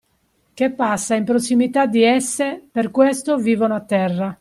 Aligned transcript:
Che 0.55 0.71
passa 0.71 1.13
in 1.13 1.25
prossimità 1.25 1.85
di 1.85 2.01
esse 2.01 2.67
per 2.71 2.89
questo 2.89 3.37
vivono 3.37 3.75
a 3.75 3.85
terra. 3.85 4.29